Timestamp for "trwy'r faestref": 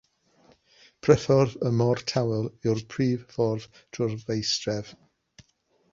3.75-4.91